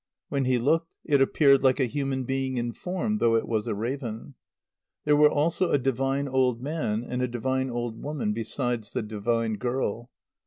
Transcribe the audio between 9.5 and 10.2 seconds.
girl.